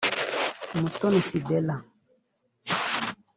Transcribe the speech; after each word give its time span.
Umutoni 0.75 1.19
Fidela 1.29 1.75